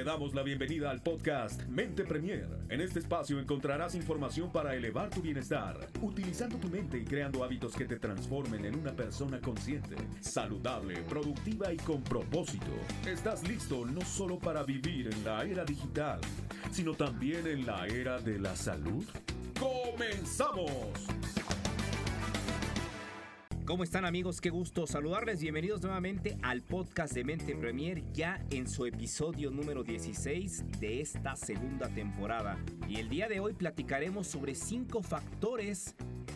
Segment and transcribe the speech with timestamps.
[0.00, 2.48] Te damos la bienvenida al podcast Mente Premier.
[2.70, 7.74] En este espacio encontrarás información para elevar tu bienestar, utilizando tu mente y creando hábitos
[7.74, 12.72] que te transformen en una persona consciente, saludable, productiva y con propósito.
[13.06, 16.20] ¿Estás listo no solo para vivir en la era digital,
[16.70, 19.04] sino también en la era de la salud?
[19.58, 20.70] ¡Comenzamos!
[23.70, 24.40] ¿Cómo están amigos?
[24.40, 25.40] Qué gusto saludarles.
[25.40, 31.36] Bienvenidos nuevamente al podcast de Mente Premier, ya en su episodio número 16 de esta
[31.36, 32.58] segunda temporada.
[32.88, 35.94] Y el día de hoy platicaremos sobre 5 factores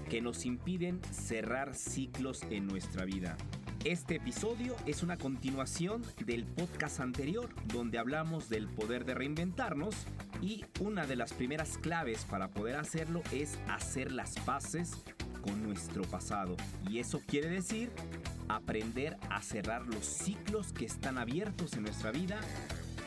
[0.08, 3.36] que nos impiden cerrar ciclos en nuestra vida.
[3.84, 10.06] Este episodio es una continuación del podcast anterior, donde hablamos del poder de reinventarnos
[10.40, 15.02] y una de las primeras claves para poder hacerlo es hacer las paces
[15.44, 16.56] con nuestro pasado.
[16.88, 17.90] Y eso quiere decir
[18.48, 22.40] aprender a cerrar los ciclos que están abiertos en nuestra vida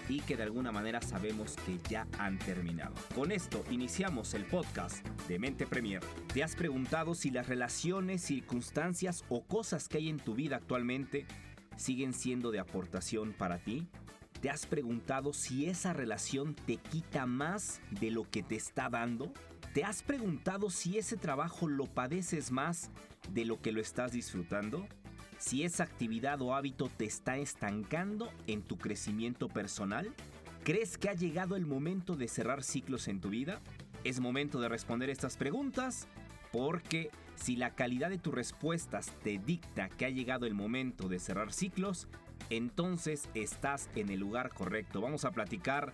[0.08, 2.94] y que de alguna manera sabemos que ya han terminado.
[3.16, 6.02] Con esto iniciamos el podcast de Mente Premier.
[6.34, 11.26] ¿Te has preguntado si las relaciones, circunstancias o cosas que hay en tu vida actualmente
[11.76, 13.88] siguen siendo de aportación para ti?
[14.41, 19.34] ¿Te has preguntado si esa relación te quita más de lo que te está dando?
[19.77, 22.89] ¿Te has preguntado si ese trabajo lo padeces más
[23.29, 24.87] de lo que lo estás disfrutando?
[25.37, 30.11] Si esa actividad o hábito te está estancando en tu crecimiento personal?
[30.63, 33.61] ¿Crees que ha llegado el momento de cerrar ciclos en tu vida?
[34.03, 36.07] Es momento de responder estas preguntas
[36.51, 41.20] porque si la calidad de tus respuestas te dicta que ha llegado el momento de
[41.20, 42.07] cerrar ciclos,
[42.49, 45.01] entonces estás en el lugar correcto.
[45.01, 45.93] Vamos a platicar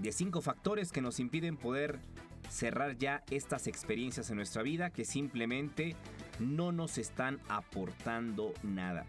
[0.00, 2.00] de cinco factores que nos impiden poder
[2.48, 5.96] cerrar ya estas experiencias en nuestra vida que simplemente
[6.38, 9.06] no nos están aportando nada.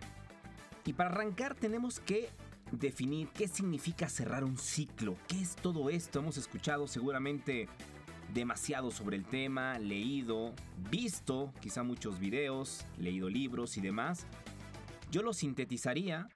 [0.86, 2.30] Y para arrancar tenemos que
[2.72, 6.19] definir qué significa cerrar un ciclo, qué es todo esto.
[6.19, 7.67] Hemos escuchado seguramente
[8.33, 10.53] demasiado sobre el tema, leído,
[10.90, 14.25] visto quizá muchos videos, leído libros y demás.
[15.12, 16.28] Yo lo sintetizaría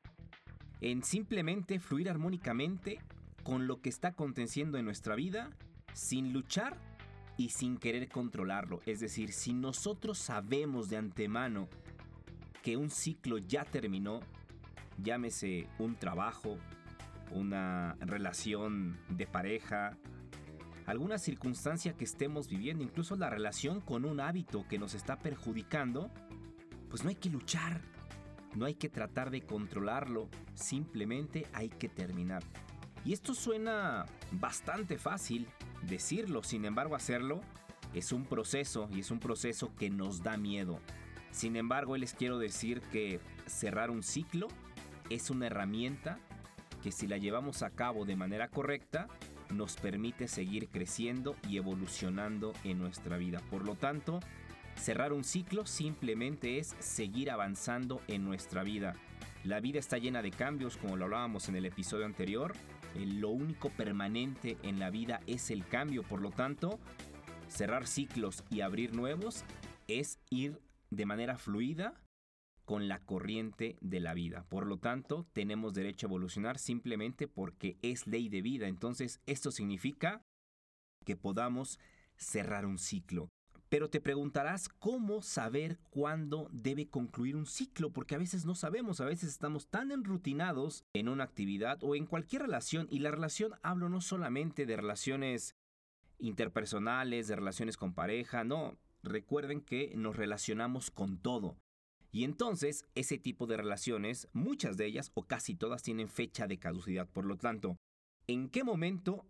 [0.82, 3.00] en simplemente fluir armónicamente
[3.44, 5.50] con lo que está aconteciendo en nuestra vida
[5.94, 6.78] sin luchar
[7.40, 8.82] y sin querer controlarlo.
[8.86, 11.70] Es decir, si nosotros sabemos de antemano
[12.62, 14.20] que un ciclo ya terminó,
[15.02, 16.58] llámese un trabajo,
[17.32, 19.98] una relación de pareja,
[20.86, 26.12] alguna circunstancia que estemos viviendo, incluso la relación con un hábito que nos está perjudicando,
[26.90, 27.80] pues no hay que luchar,
[28.54, 32.44] no hay que tratar de controlarlo, simplemente hay que terminar.
[33.06, 35.48] Y esto suena bastante fácil,
[35.84, 37.42] decirlo, sin embargo hacerlo
[37.94, 40.80] es un proceso y es un proceso que nos da miedo.
[41.32, 44.48] Sin embargo, les quiero decir que cerrar un ciclo
[45.10, 46.20] es una herramienta
[46.84, 49.08] que si la llevamos a cabo de manera correcta,
[49.50, 53.42] nos permite seguir creciendo y evolucionando en nuestra vida.
[53.50, 54.20] Por lo tanto,
[54.76, 58.96] cerrar un ciclo simplemente es seguir avanzando en nuestra vida.
[59.44, 62.54] La vida está llena de cambios, como lo hablábamos en el episodio anterior,
[62.96, 66.80] eh, lo único permanente en la vida es el cambio, por lo tanto,
[67.48, 69.44] cerrar ciclos y abrir nuevos
[69.88, 71.94] es ir de manera fluida
[72.66, 74.46] con la corriente de la vida.
[74.48, 78.68] Por lo tanto, tenemos derecho a evolucionar simplemente porque es ley de vida.
[78.68, 80.22] Entonces, esto significa
[81.04, 81.80] que podamos
[82.16, 83.32] cerrar un ciclo.
[83.70, 89.00] Pero te preguntarás cómo saber cuándo debe concluir un ciclo, porque a veces no sabemos,
[89.00, 93.54] a veces estamos tan enrutinados en una actividad o en cualquier relación, y la relación
[93.62, 95.56] hablo no solamente de relaciones
[96.18, 101.58] interpersonales, de relaciones con pareja, no, recuerden que nos relacionamos con todo.
[102.12, 106.58] Y entonces ese tipo de relaciones, muchas de ellas o casi todas tienen fecha de
[106.58, 107.78] caducidad, por lo tanto,
[108.28, 109.26] ¿en qué momento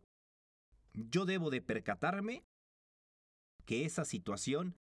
[0.94, 2.44] yo debo de percatarme
[3.69, 4.75] que esa situación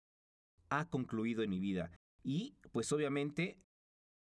[0.68, 1.90] ha concluido en mi vida.
[2.22, 3.58] Y pues obviamente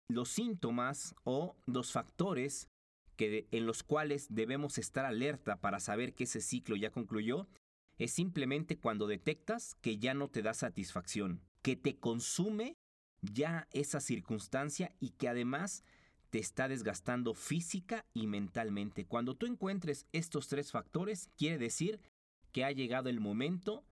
[0.09, 2.69] los síntomas o los factores
[3.17, 7.49] que en los cuales debemos estar alerta para saber que ese ciclo ya concluyó
[7.99, 12.76] es simplemente cuando detectas que ya no te da satisfacción, que te consume
[13.23, 15.82] ya esa circunstancia y que además
[16.31, 19.05] te está desgastando física y mentalmente.
[19.05, 22.00] Cuando tú encuentres estos tres factores, quiere decir
[22.52, 23.84] que ha llegado el momento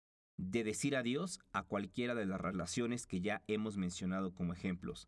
[0.41, 5.07] de decir adiós a cualquiera de las relaciones que ya hemos mencionado como ejemplos.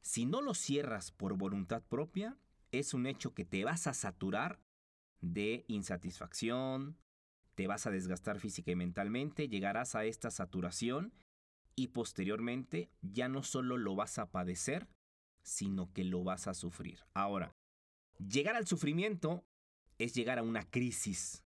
[0.00, 2.36] Si no lo cierras por voluntad propia,
[2.72, 4.58] es un hecho que te vas a saturar
[5.20, 6.98] de insatisfacción,
[7.54, 11.14] te vas a desgastar física y mentalmente, llegarás a esta saturación
[11.76, 14.88] y posteriormente ya no solo lo vas a padecer,
[15.44, 17.04] sino que lo vas a sufrir.
[17.14, 17.54] Ahora,
[18.18, 19.44] llegar al sufrimiento
[19.98, 21.44] es llegar a una crisis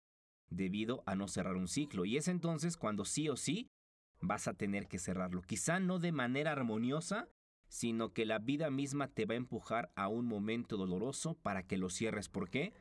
[0.50, 2.06] debido a no cerrar un ciclo.
[2.06, 3.69] Y es entonces cuando sí o sí
[4.22, 5.42] vas a tener que cerrarlo.
[5.42, 7.28] Quizá no de manera armoniosa,
[7.68, 11.78] sino que la vida misma te va a empujar a un momento doloroso para que
[11.78, 12.28] lo cierres.
[12.28, 12.74] ¿Por qué?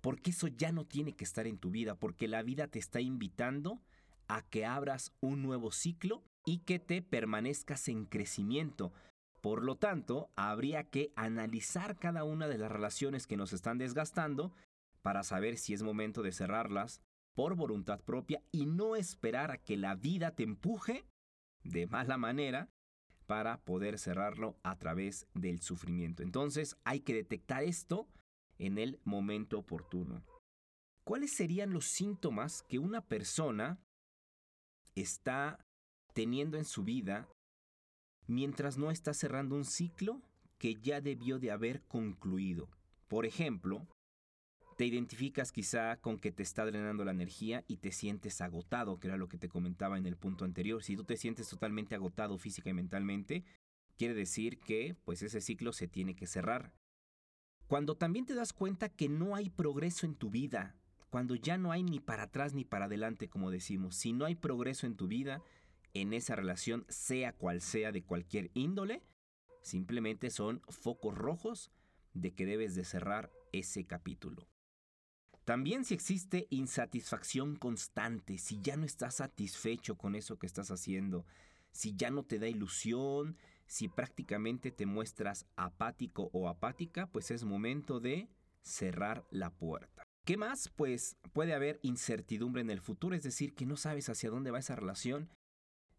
[0.00, 3.00] Porque eso ya no tiene que estar en tu vida, porque la vida te está
[3.00, 3.80] invitando
[4.26, 8.92] a que abras un nuevo ciclo y que te permanezcas en crecimiento.
[9.40, 14.52] Por lo tanto, habría que analizar cada una de las relaciones que nos están desgastando
[15.02, 17.00] para saber si es momento de cerrarlas
[17.34, 21.06] por voluntad propia y no esperar a que la vida te empuje
[21.64, 22.68] de mala manera
[23.26, 26.22] para poder cerrarlo a través del sufrimiento.
[26.22, 28.08] Entonces hay que detectar esto
[28.58, 30.22] en el momento oportuno.
[31.04, 33.80] ¿Cuáles serían los síntomas que una persona
[34.94, 35.64] está
[36.12, 37.28] teniendo en su vida
[38.26, 40.22] mientras no está cerrando un ciclo
[40.58, 42.68] que ya debió de haber concluido?
[43.08, 43.88] Por ejemplo,
[44.76, 49.08] te identificas quizá con que te está drenando la energía y te sientes agotado, que
[49.08, 50.82] era lo que te comentaba en el punto anterior.
[50.82, 53.44] Si tú te sientes totalmente agotado física y mentalmente,
[53.96, 56.72] quiere decir que pues ese ciclo se tiene que cerrar.
[57.66, 60.76] Cuando también te das cuenta que no hay progreso en tu vida,
[61.10, 64.34] cuando ya no hay ni para atrás ni para adelante, como decimos, si no hay
[64.34, 65.42] progreso en tu vida,
[65.94, 69.02] en esa relación, sea cual sea de cualquier índole,
[69.62, 71.70] simplemente son focos rojos
[72.14, 74.48] de que debes de cerrar ese capítulo.
[75.44, 81.26] También si existe insatisfacción constante, si ya no estás satisfecho con eso que estás haciendo,
[81.72, 83.36] si ya no te da ilusión,
[83.66, 88.28] si prácticamente te muestras apático o apática, pues es momento de
[88.60, 90.04] cerrar la puerta.
[90.24, 90.68] ¿Qué más?
[90.68, 94.60] Pues puede haber incertidumbre en el futuro, es decir, que no sabes hacia dónde va
[94.60, 95.28] esa relación.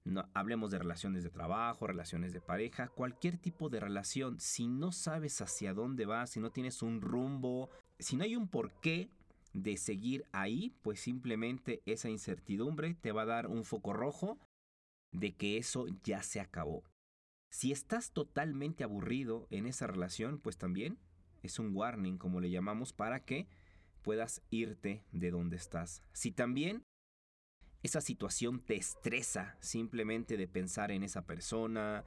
[0.05, 4.39] No, hablemos de relaciones de trabajo, relaciones de pareja, cualquier tipo de relación.
[4.39, 7.69] Si no sabes hacia dónde vas, si no tienes un rumbo,
[7.99, 9.09] si no hay un porqué,
[9.53, 14.39] de seguir ahí, pues simplemente esa incertidumbre te va a dar un foco rojo
[15.11, 16.83] de que eso ya se acabó.
[17.51, 20.97] Si estás totalmente aburrido en esa relación, pues también
[21.43, 23.47] es un warning, como le llamamos, para que
[24.01, 26.01] puedas irte de donde estás.
[26.13, 26.83] Si también
[27.83, 32.03] esa situación te estresa simplemente de pensar en esa persona,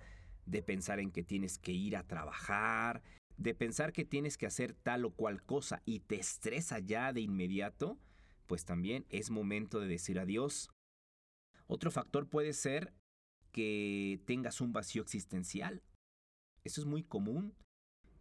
[0.47, 3.03] de pensar en que tienes que ir a trabajar,
[3.37, 7.21] de pensar que tienes que hacer tal o cual cosa y te estresa ya de
[7.21, 7.99] inmediato,
[8.47, 10.71] pues también es momento de decir adiós.
[11.67, 12.95] Otro factor puede ser
[13.53, 15.83] que tengas un vacío existencial.
[16.65, 17.55] Eso es muy común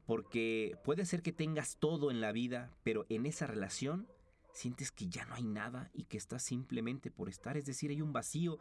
[0.06, 4.08] porque puede ser que tengas todo en la vida, pero en esa relación
[4.54, 8.02] sientes que ya no hay nada y que estás simplemente por estar, es decir, hay
[8.02, 8.60] un vacío,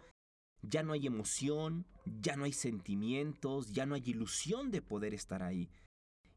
[0.62, 1.86] ya no hay emoción,
[2.20, 5.70] ya no hay sentimientos, ya no hay ilusión de poder estar ahí.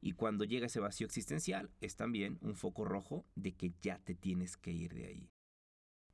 [0.08, 4.16] Y cuando llega ese vacío existencial, es también un foco rojo de que ya te
[4.16, 5.30] tienes que ir de ahí.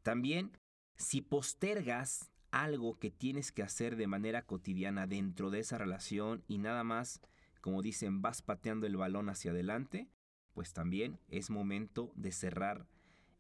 [0.01, 0.57] También,
[0.95, 6.57] si postergas algo que tienes que hacer de manera cotidiana dentro de esa relación y
[6.57, 7.21] nada más,
[7.61, 10.09] como dicen, vas pateando el balón hacia adelante,
[10.55, 12.87] pues también es momento de cerrar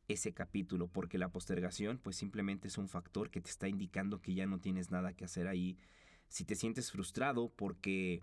[0.07, 4.35] ese capítulo, porque la postergación pues simplemente es un factor que te está indicando que
[4.35, 5.79] ya no tienes nada que hacer ahí.
[6.27, 8.21] Si te sientes frustrado porque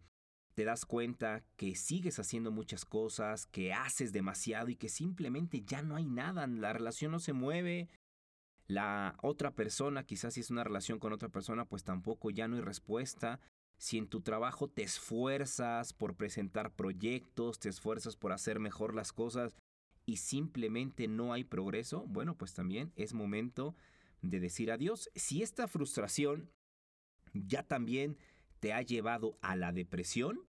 [0.55, 5.83] te das cuenta que sigues haciendo muchas cosas, que haces demasiado y que simplemente ya
[5.83, 7.89] no hay nada, la relación no se mueve.
[8.67, 12.57] La otra persona, quizás si es una relación con otra persona, pues tampoco ya no
[12.57, 13.41] hay respuesta.
[13.79, 19.13] Si en tu trabajo te esfuerzas por presentar proyectos, te esfuerzas por hacer mejor las
[19.13, 19.57] cosas
[20.07, 23.75] y simplemente no hay progreso, bueno, pues también es momento
[24.23, 25.11] de decir adiós.
[25.15, 26.51] Si esta frustración
[27.33, 28.19] ya también
[28.61, 30.47] te ha llevado a la depresión,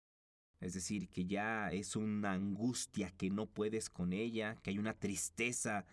[0.60, 4.94] es decir, que ya es una angustia que no puedes con ella, que hay una
[4.94, 5.86] tristeza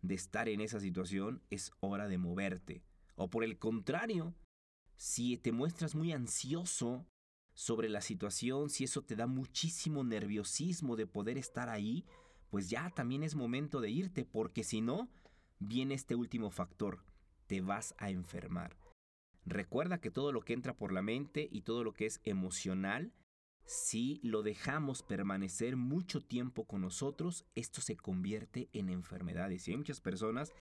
[0.00, 2.82] de estar en esa situación, es hora de moverte.
[3.16, 4.34] O por el contrario,
[4.96, 7.06] si te muestras muy ansioso
[7.52, 12.06] sobre la situación, si eso te da muchísimo nerviosismo de poder estar ahí,
[12.48, 15.10] pues ya también es momento de irte, porque si no,
[15.58, 17.04] viene este último factor,
[17.46, 18.76] te vas a enfermar.
[19.46, 23.12] Recuerda que todo lo que entra por la mente y todo lo que es emocional,
[23.64, 29.66] si lo dejamos permanecer mucho tiempo con nosotros, esto se convierte en enfermedades.
[29.66, 30.52] Y hay muchas personas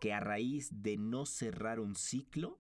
[0.00, 2.60] que a raíz de no cerrar un ciclo,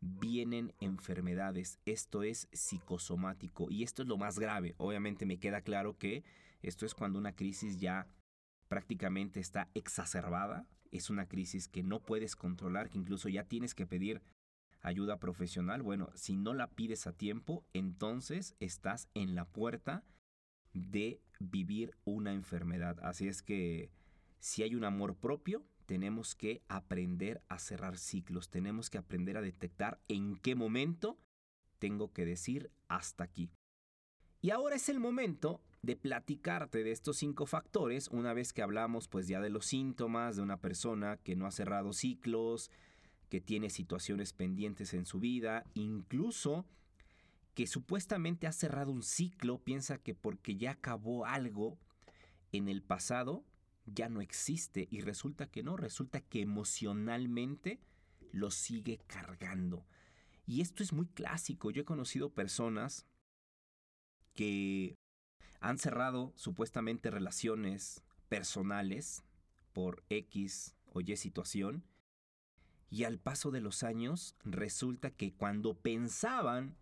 [0.00, 1.78] vienen enfermedades.
[1.84, 4.74] Esto es psicosomático y esto es lo más grave.
[4.78, 6.24] Obviamente me queda claro que
[6.60, 8.06] esto es cuando una crisis ya
[8.68, 10.66] prácticamente está exacerbada.
[10.90, 14.22] Es una crisis que no puedes controlar, que incluso ya tienes que pedir
[14.82, 20.04] ayuda profesional, bueno, si no la pides a tiempo, entonces estás en la puerta
[20.74, 22.98] de vivir una enfermedad.
[23.02, 23.90] Así es que
[24.38, 29.42] si hay un amor propio, tenemos que aprender a cerrar ciclos, tenemos que aprender a
[29.42, 31.18] detectar en qué momento
[31.78, 33.50] tengo que decir hasta aquí.
[34.40, 39.08] Y ahora es el momento de platicarte de estos cinco factores una vez que hablamos
[39.08, 42.70] pues ya de los síntomas de una persona que no ha cerrado ciclos,
[43.32, 46.66] que tiene situaciones pendientes en su vida, incluso
[47.54, 51.78] que supuestamente ha cerrado un ciclo, piensa que porque ya acabó algo
[52.52, 53.42] en el pasado,
[53.86, 57.80] ya no existe y resulta que no, resulta que emocionalmente
[58.32, 59.86] lo sigue cargando.
[60.44, 63.06] Y esto es muy clásico, yo he conocido personas
[64.34, 64.94] que
[65.60, 69.24] han cerrado supuestamente relaciones personales
[69.72, 71.82] por X o Y situación
[72.92, 76.76] y al paso de los años resulta que cuando pensaban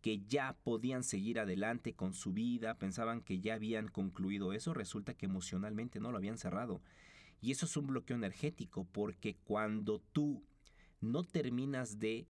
[0.00, 5.14] que ya podían seguir adelante con su vida, pensaban que ya habían concluido eso, resulta
[5.14, 6.80] que emocionalmente no lo habían cerrado.
[7.40, 10.44] Y eso es un bloqueo energético porque cuando tú
[11.00, 12.28] no terminas de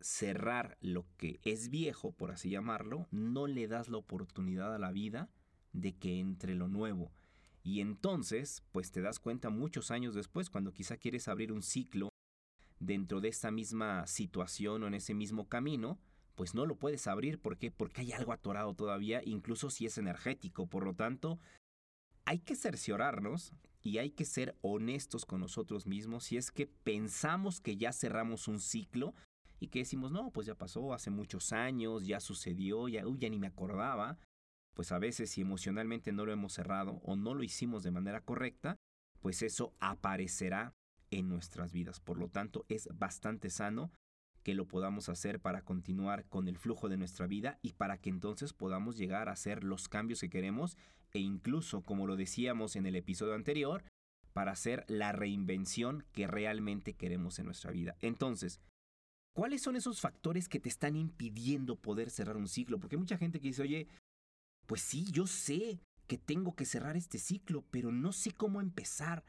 [0.00, 4.92] cerrar lo que es viejo, por así llamarlo, no le das la oportunidad a la
[4.92, 5.28] vida
[5.74, 7.12] de que entre lo nuevo.
[7.62, 12.08] Y entonces, pues te das cuenta muchos años después, cuando quizá quieres abrir un ciclo
[12.78, 15.98] dentro de esta misma situación o en ese mismo camino,
[16.34, 17.40] pues no lo puedes abrir.
[17.40, 17.70] ¿Por qué?
[17.70, 20.66] Porque hay algo atorado todavía, incluso si es energético.
[20.66, 21.38] Por lo tanto,
[22.24, 23.52] hay que cerciorarnos
[23.82, 28.48] y hay que ser honestos con nosotros mismos si es que pensamos que ya cerramos
[28.48, 29.14] un ciclo
[29.60, 33.38] y que decimos, no, pues ya pasó hace muchos años, ya sucedió, ya, ya ni
[33.38, 34.18] me acordaba.
[34.74, 38.20] Pues a veces si emocionalmente no lo hemos cerrado o no lo hicimos de manera
[38.20, 38.76] correcta,
[39.20, 40.74] pues eso aparecerá
[41.10, 42.00] en nuestras vidas.
[42.00, 43.90] Por lo tanto, es bastante sano
[44.42, 48.10] que lo podamos hacer para continuar con el flujo de nuestra vida y para que
[48.10, 50.76] entonces podamos llegar a hacer los cambios que queremos
[51.12, 53.82] e incluso, como lo decíamos en el episodio anterior,
[54.32, 57.96] para hacer la reinvención que realmente queremos en nuestra vida.
[58.00, 58.60] Entonces,
[59.34, 62.78] ¿cuáles son esos factores que te están impidiendo poder cerrar un ciclo?
[62.78, 63.88] Porque hay mucha gente que dice, oye,
[64.66, 69.24] pues sí, yo sé que tengo que cerrar este ciclo, pero no sé cómo empezar.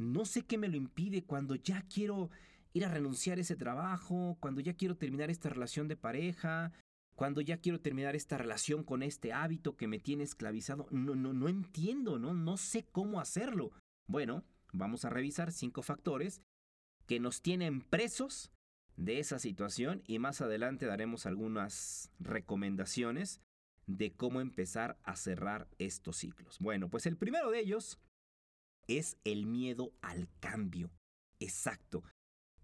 [0.00, 2.30] No sé qué me lo impide cuando ya quiero
[2.72, 6.72] ir a renunciar a ese trabajo, cuando ya quiero terminar esta relación de pareja,
[7.14, 10.86] cuando ya quiero terminar esta relación con este hábito que me tiene esclavizado.
[10.90, 12.32] No, no, no entiendo, ¿no?
[12.32, 13.72] No sé cómo hacerlo.
[14.06, 14.42] Bueno,
[14.72, 16.40] vamos a revisar cinco factores
[17.06, 18.52] que nos tienen presos
[18.96, 23.40] de esa situación y más adelante daremos algunas recomendaciones
[23.86, 26.58] de cómo empezar a cerrar estos ciclos.
[26.58, 27.98] Bueno, pues el primero de ellos
[28.98, 30.90] es el miedo al cambio.
[31.38, 32.02] Exacto.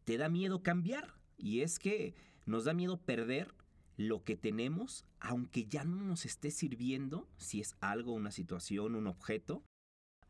[0.05, 1.15] ¿Te da miedo cambiar?
[1.37, 2.15] Y es que
[2.47, 3.55] nos da miedo perder
[3.97, 9.07] lo que tenemos, aunque ya no nos esté sirviendo, si es algo, una situación, un
[9.07, 9.63] objeto,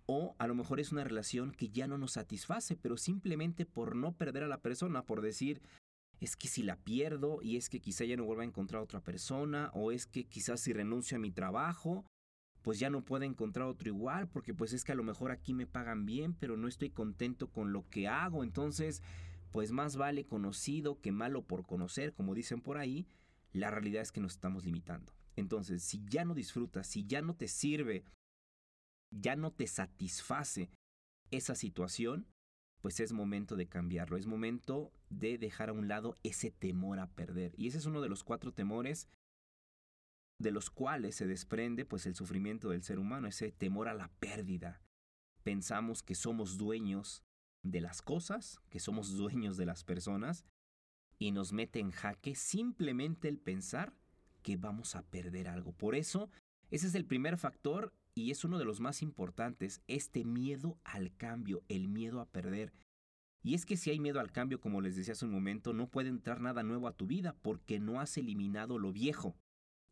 [0.07, 3.97] o a lo mejor es una relación que ya no nos satisface, pero simplemente por
[3.97, 5.63] no perder a la persona, por decir,
[6.21, 8.85] es que si la pierdo y es que quizá ya no vuelva a encontrar a
[8.85, 12.05] otra persona, o es que quizás si renuncio a mi trabajo,
[12.67, 15.55] pues ya no puedo encontrar otro igual, porque pues es que a lo mejor aquí
[15.55, 19.05] me pagan bien, pero no estoy contento con lo que hago, entonces
[19.53, 23.07] pues más vale conocido que malo por conocer, como dicen por ahí,
[23.53, 25.13] la realidad es que nos estamos limitando.
[25.37, 28.03] Entonces, si ya no disfrutas, si ya no te sirve,
[29.13, 30.69] ya no te satisface
[31.31, 32.27] esa situación,
[32.81, 37.07] pues es momento de cambiarlo, es momento de dejar a un lado ese temor a
[37.07, 37.55] perder.
[37.57, 39.07] Y ese es uno de los cuatro temores
[40.39, 44.09] de los cuales se desprende pues el sufrimiento del ser humano, ese temor a la
[44.21, 44.83] pérdida.
[45.43, 47.23] Pensamos que somos dueños
[47.63, 50.45] de las cosas, que somos dueños de las personas,
[51.19, 53.95] y nos mete en jaque simplemente el pensar
[54.43, 55.73] que vamos a perder algo.
[55.73, 56.31] Por eso,
[56.71, 61.15] ese es el primer factor y es uno de los más importantes, este miedo al
[61.17, 62.73] cambio, el miedo a perder.
[63.43, 65.89] Y es que si hay miedo al cambio, como les decía hace un momento, no
[65.89, 69.37] puede entrar nada nuevo a tu vida porque no has eliminado lo viejo.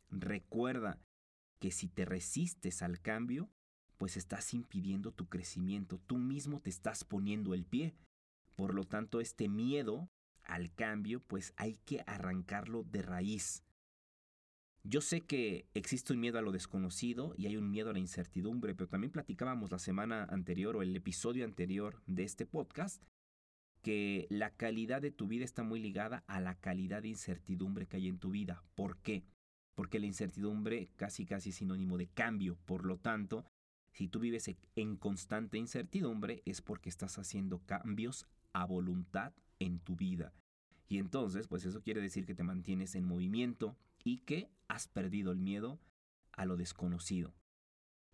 [0.09, 0.99] Recuerda
[1.59, 3.49] que si te resistes al cambio,
[3.97, 7.95] pues estás impidiendo tu crecimiento, tú mismo te estás poniendo el pie.
[8.55, 10.09] Por lo tanto, este miedo
[10.43, 13.63] al cambio, pues hay que arrancarlo de raíz.
[14.83, 17.99] Yo sé que existe un miedo a lo desconocido y hay un miedo a la
[17.99, 23.01] incertidumbre, pero también platicábamos la semana anterior o el episodio anterior de este podcast
[23.81, 27.97] que la calidad de tu vida está muy ligada a la calidad de incertidumbre que
[27.97, 28.63] hay en tu vida.
[28.75, 29.23] ¿Por qué?
[29.75, 32.57] Porque la incertidumbre casi casi es sinónimo de cambio.
[32.65, 33.45] Por lo tanto,
[33.91, 39.95] si tú vives en constante incertidumbre es porque estás haciendo cambios a voluntad en tu
[39.95, 40.33] vida.
[40.87, 45.31] Y entonces, pues eso quiere decir que te mantienes en movimiento y que has perdido
[45.31, 45.79] el miedo
[46.31, 47.33] a lo desconocido.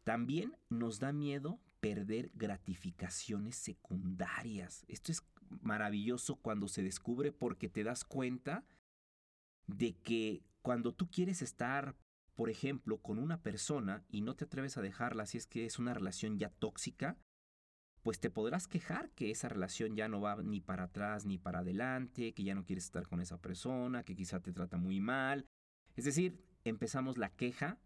[0.04, 4.86] También nos da miedo perder gratificaciones secundarias.
[4.88, 5.24] Esto es
[5.62, 8.64] maravilloso cuando se descubre porque te das cuenta
[9.68, 11.96] de que cuando tú quieres estar,
[12.36, 15.80] por ejemplo, con una persona y no te atreves a dejarla si es que es
[15.80, 17.18] una relación ya tóxica,
[18.04, 21.60] pues te podrás quejar que esa relación ya no va ni para atrás ni para
[21.60, 25.46] adelante, que ya no quieres estar con esa persona, que quizá te trata muy mal.
[25.96, 27.80] Es decir, empezamos la queja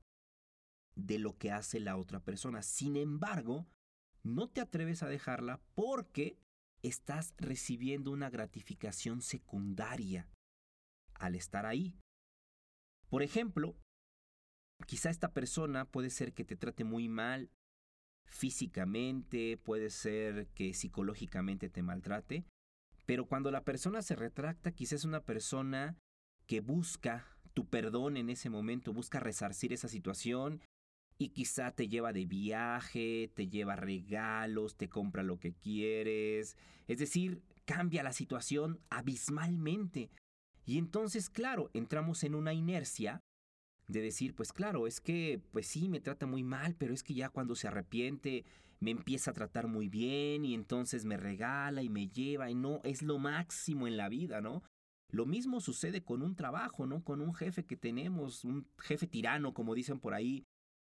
[0.96, 2.62] de lo que hace la otra persona.
[2.62, 3.68] Sin embargo,
[4.24, 6.40] no te atreves a dejarla porque
[6.82, 10.30] estás recibiendo una gratificación secundaria
[11.14, 11.98] al estar ahí.
[13.10, 13.76] Por ejemplo,
[14.88, 17.50] quizá esta persona puede ser que te trate muy mal
[18.28, 22.46] físicamente, puede ser que psicológicamente te maltrate,
[23.06, 25.98] pero cuando la persona se retracta, quizá es una persona
[26.48, 30.62] que busca tu perdón en ese momento, busca resarcir esa situación
[31.18, 36.58] y quizá te lleva de viaje, te lleva regalos, te compra lo que quieres,
[36.88, 40.10] es decir, cambia la situación abismalmente.
[40.66, 43.24] Y entonces, claro, entramos en una inercia
[43.88, 47.14] de decir, pues claro, es que, pues sí, me trata muy mal, pero es que
[47.14, 48.46] ya cuando se arrepiente
[48.80, 52.82] me empieza a tratar muy bien y entonces me regala y me lleva y no,
[52.84, 54.64] es lo máximo en la vida, ¿no?
[55.10, 57.04] Lo mismo sucede con un trabajo, ¿no?
[57.04, 60.46] Con un jefe que tenemos, un jefe tirano, como dicen por ahí,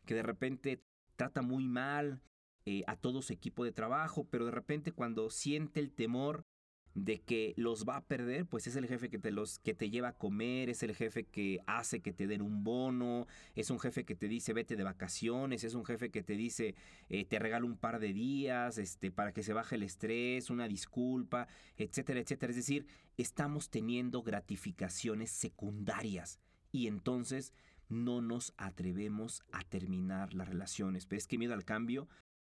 [0.06, 0.82] que de repente
[1.16, 2.22] trata muy mal
[2.64, 6.46] eh, a todo su equipo de trabajo, pero de repente cuando siente el temor
[6.94, 9.90] de que los va a perder, pues es el jefe que te los que te
[9.90, 13.80] lleva a comer, es el jefe que hace que te den un bono, es un
[13.80, 16.76] jefe que te dice vete de vacaciones, es un jefe que te dice
[17.08, 20.68] eh, te regalo un par de días, este, para que se baje el estrés, una
[20.68, 22.50] disculpa, etcétera, etcétera.
[22.50, 22.86] Es decir,
[23.16, 26.38] estamos teniendo gratificaciones secundarias
[26.70, 27.52] y entonces
[27.88, 31.06] no nos atrevemos a terminar las relaciones.
[31.06, 32.08] Pero es que miedo al cambio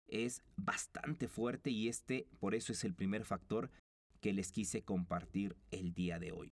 [0.07, 3.71] es bastante fuerte y este por eso es el primer factor
[4.17, 6.53] que les quise compartir el día de hoy.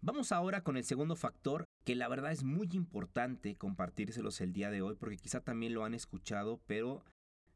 [0.00, 4.70] Vamos ahora con el segundo factor, que la verdad es muy importante compartírselos el día
[4.70, 7.04] de hoy, porque quizá también lo han escuchado, pero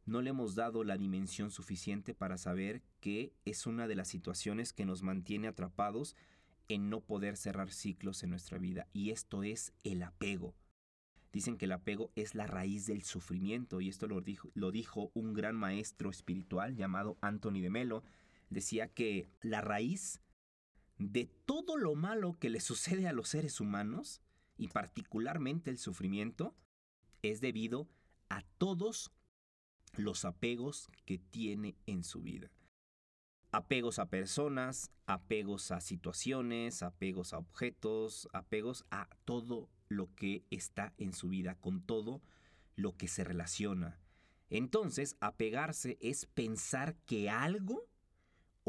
[0.07, 4.72] no le hemos dado la dimensión suficiente para saber que es una de las situaciones
[4.72, 6.16] que nos mantiene atrapados
[6.68, 10.55] en no poder cerrar ciclos en nuestra vida, y esto es el apego.
[11.33, 15.11] Dicen que el apego es la raíz del sufrimiento, y esto lo dijo, lo dijo
[15.12, 18.05] un gran maestro espiritual llamado Anthony de Melo,
[18.51, 20.21] decía que la raíz
[20.99, 24.21] de todo lo malo que le sucede a los seres humanos,
[24.57, 26.57] y particularmente el sufrimiento,
[27.23, 27.89] es debido
[28.29, 29.13] a todos
[29.97, 32.51] los apegos que tiene en su vida.
[33.51, 40.93] Apegos a personas, apegos a situaciones, apegos a objetos, apegos a todo lo que está
[40.99, 42.21] en su vida, con todo
[42.77, 43.99] lo que se relaciona.
[44.51, 47.89] Entonces, apegarse es pensar que algo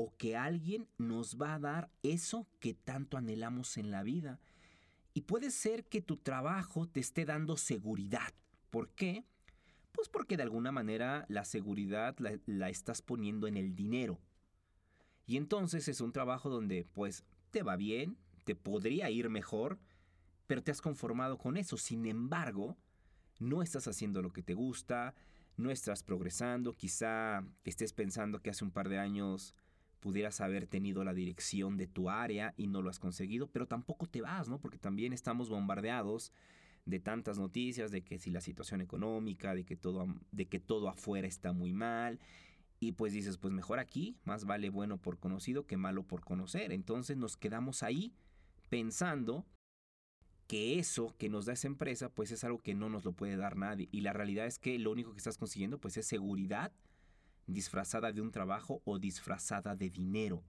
[0.02, 4.40] o que alguien nos va a dar eso que tanto anhelamos en la vida.
[5.14, 8.34] Y puede ser que tu trabajo te esté dando seguridad.
[8.70, 9.26] ¿Por qué?
[9.92, 14.22] Pues porque de alguna manera la seguridad la, estás poniendo en el dinero.
[15.26, 19.80] Y entonces es un trabajo donde pues te va bien, te podría ir mejor,
[20.48, 21.76] pero te has conformado con eso.
[21.76, 22.78] Sin embargo,
[23.38, 25.14] no estás haciendo lo que te gusta,
[25.58, 29.54] no estás progresando, quizá estés pensando que hace un par de años
[30.00, 34.08] pudieras haber tenido la dirección de tu área y no lo has conseguido, pero tampoco
[34.08, 34.60] te vas, ¿no?
[34.60, 36.32] Porque también estamos bombardeados
[36.86, 40.90] de tantas noticias de que si la situación económica, de que todo, de que todo
[40.90, 42.20] afuera está muy mal.
[42.80, 46.72] Y pues dices, pues mejor aquí, más vale bueno por conocido que malo por conocer.
[46.72, 48.14] Entonces nos quedamos ahí
[48.70, 49.46] pensando
[50.48, 53.36] que eso que nos da esa empresa, pues es algo que no nos lo puede
[53.36, 53.90] dar nadie.
[53.92, 56.72] Y la realidad es que lo único que estás consiguiendo, pues es seguridad
[57.54, 60.44] disfrazada de un trabajo o disfrazada de dinero.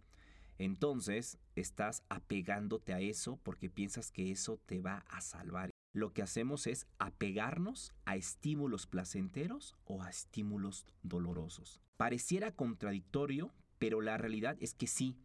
[0.59, 5.71] Entonces estás apegándote a eso porque piensas que eso te va a salvar.
[5.93, 11.81] Lo que hacemos es apegarnos a estímulos placenteros o a estímulos dolorosos.
[11.97, 15.17] Pareciera contradictorio, pero la realidad es que sí.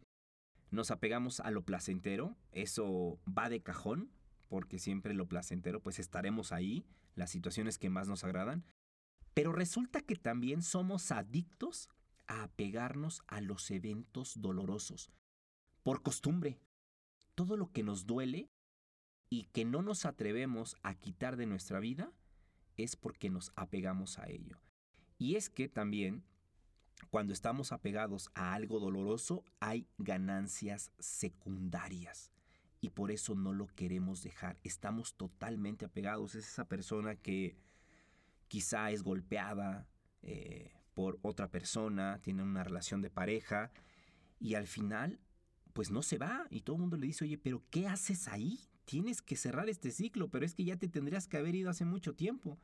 [0.70, 4.10] Nos apegamos a lo placentero, eso va de cajón,
[4.48, 6.84] porque siempre lo placentero, pues estaremos ahí,
[7.14, 8.64] las situaciones que más nos agradan,
[9.36, 11.90] pero resulta que también somos adictos
[12.26, 15.10] a apegarnos a los eventos dolorosos.
[15.82, 16.58] Por costumbre,
[17.34, 18.48] todo lo que nos duele
[19.28, 22.10] y que no nos atrevemos a quitar de nuestra vida
[22.78, 24.58] es porque nos apegamos a ello.
[25.18, 26.24] Y es que también,
[27.10, 32.32] cuando estamos apegados a algo doloroso, hay ganancias secundarias.
[32.80, 34.56] Y por eso no lo queremos dejar.
[34.64, 36.34] Estamos totalmente apegados.
[36.34, 37.65] Es esa persona que
[38.48, 39.88] quizá es golpeada,
[40.22, 43.70] eh, por otra persona, tiene una relación de pareja
[44.40, 45.20] y al final
[45.72, 48.60] pues no se va y todo el mundo le dice, oye, pero ¿qué haces ahí?
[48.86, 51.84] Tienes que cerrar este ciclo, pero es que ya te tendrías que haber ido hace
[51.84, 52.58] mucho tiempo.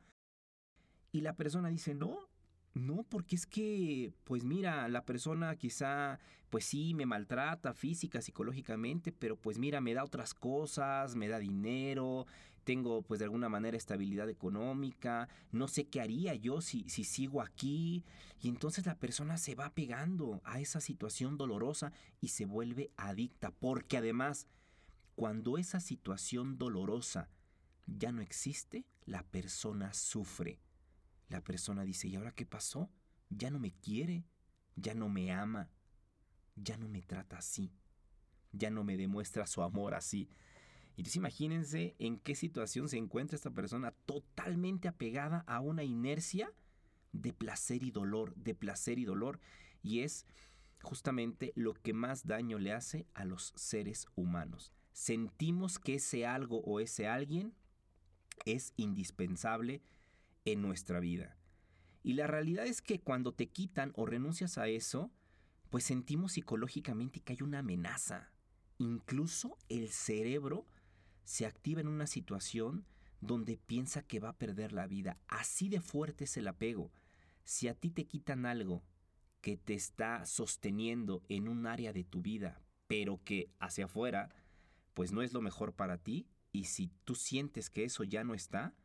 [1.11, 2.27] Y la persona dice, no,
[2.73, 6.19] no, porque es que, pues mira, la persona quizá,
[6.49, 11.37] pues sí, me maltrata física, psicológicamente, pero pues mira, me da otras cosas, me da
[11.37, 12.25] dinero,
[12.63, 17.41] tengo pues de alguna manera estabilidad económica, no sé qué haría yo si, si sigo
[17.41, 18.03] aquí.
[18.39, 23.51] Y entonces la persona se va pegando a esa situación dolorosa y se vuelve adicta,
[23.51, 24.47] porque además,
[25.15, 27.29] cuando esa situación dolorosa
[27.85, 30.59] ya no existe, la persona sufre.
[31.29, 32.89] La persona dice, ¿y ahora qué pasó?
[33.29, 34.25] Ya no me quiere,
[34.75, 35.69] ya no me ama,
[36.55, 37.71] ya no me trata así,
[38.51, 40.29] ya no me demuestra su amor así.
[40.95, 46.51] Entonces imagínense en qué situación se encuentra esta persona totalmente apegada a una inercia
[47.11, 49.39] de placer y dolor, de placer y dolor.
[49.81, 50.25] Y es
[50.81, 54.71] justamente lo que más daño le hace a los seres humanos.
[54.91, 57.53] Sentimos que ese algo o ese alguien
[58.45, 59.81] es indispensable
[60.45, 61.37] en nuestra vida.
[62.03, 65.11] Y la realidad es que cuando te quitan o renuncias a eso,
[65.69, 68.29] pues sentimos psicológicamente que hay una amenaza.
[68.77, 70.67] Incluso el cerebro
[71.23, 72.85] se activa en una situación
[73.21, 75.17] donde piensa que va a perder la vida.
[75.27, 76.91] Así de fuerte es el apego.
[77.43, 78.83] Si a ti te quitan algo
[79.41, 84.29] que te está sosteniendo en un área de tu vida, pero que hacia afuera,
[84.93, 88.33] pues no es lo mejor para ti, y si tú sientes que eso ya no
[88.33, 88.75] está,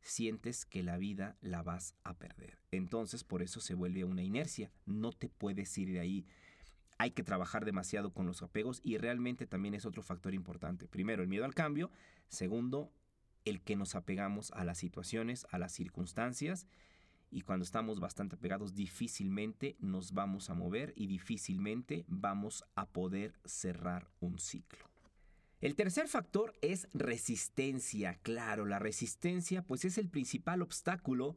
[0.00, 2.58] sientes que la vida la vas a perder.
[2.72, 6.26] Entonces por eso se vuelve una inercia, no te puedes ir de ahí.
[6.98, 10.86] Hay que trabajar demasiado con los apegos y realmente también es otro factor importante.
[10.88, 11.90] Primero, el miedo al cambio.
[12.28, 12.92] Segundo,
[13.44, 16.66] el que nos apegamos a las situaciones, a las circunstancias.
[17.30, 23.34] Y cuando estamos bastante apegados, difícilmente nos vamos a mover y difícilmente vamos a poder
[23.44, 24.84] cerrar un ciclo.
[25.62, 28.18] El tercer factor es resistencia.
[28.22, 31.36] Claro, la resistencia pues es el principal obstáculo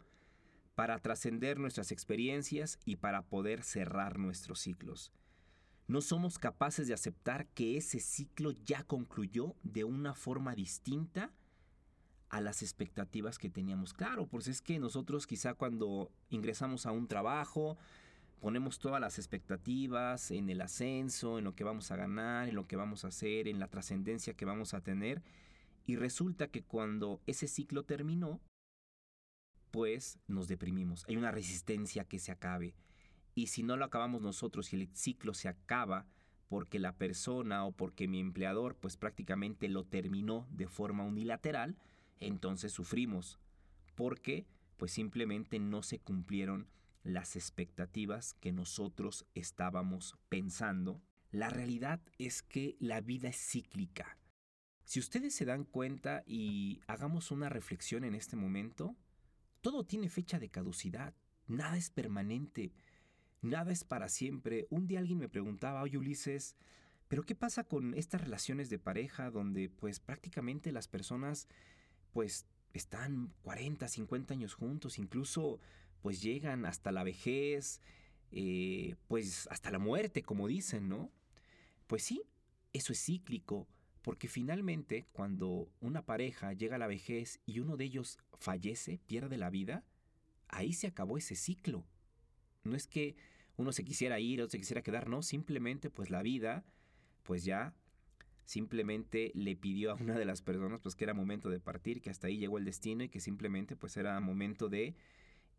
[0.74, 5.14] para trascender nuestras experiencias y para poder cerrar nuestros ciclos.
[5.88, 11.32] No somos capaces de aceptar que ese ciclo ya concluyó de una forma distinta
[12.30, 13.94] a las expectativas que teníamos.
[13.94, 17.78] Claro, pues es que nosotros quizá cuando ingresamos a un trabajo,
[18.40, 22.68] ponemos todas las expectativas en el ascenso, en lo que vamos a ganar, en lo
[22.68, 25.22] que vamos a hacer, en la trascendencia que vamos a tener.
[25.86, 28.42] Y resulta que cuando ese ciclo terminó,
[29.70, 31.06] pues nos deprimimos.
[31.08, 32.74] Hay una resistencia que se acabe.
[33.36, 36.08] Y si no lo acabamos nosotros y el ciclo se acaba
[36.48, 41.78] porque la persona o porque mi empleador pues prácticamente lo terminó de forma unilateral,
[42.20, 43.40] entonces sufrimos.
[43.94, 46.68] Porque pues simplemente no se cumplieron
[47.04, 51.02] las expectativas que nosotros estábamos pensando.
[51.30, 54.18] La realidad es que la vida es cíclica.
[54.86, 58.96] Si ustedes se dan cuenta y hagamos una reflexión en este momento,
[59.62, 61.14] todo tiene fecha de caducidad,
[61.48, 62.72] nada es permanente,
[63.46, 64.68] nada es para siempre.
[64.70, 66.56] Un día alguien me preguntaba, oye Ulises,
[67.08, 71.48] pero ¿qué pasa con estas relaciones de pareja donde pues prácticamente las personas
[72.12, 75.60] pues están 40, 50 años juntos, incluso
[76.02, 77.82] pues llegan hasta la vejez,
[78.32, 81.12] eh, pues hasta la muerte, como dicen, ¿no?
[81.88, 82.24] Pues sí,
[82.74, 83.68] eso es cíclico,
[84.02, 89.38] porque finalmente cuando una pareja llega a la vejez y uno de ellos fallece, pierde
[89.38, 89.84] la vida,
[90.48, 91.86] ahí se acabó ese ciclo.
[92.64, 93.16] No es que
[93.58, 96.66] uno se quisiera ir, o se quisiera quedar, no, simplemente pues la vida,
[97.24, 97.74] pues ya
[98.46, 102.10] simplemente le pidió a una de las personas pues que era momento de partir, que
[102.10, 104.96] hasta ahí llegó el destino y que simplemente pues era momento de